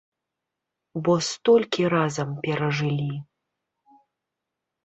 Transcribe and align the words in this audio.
Бо 1.07 1.13
столькі 1.27 1.83
разам 1.95 2.29
перажылі. 2.47 3.15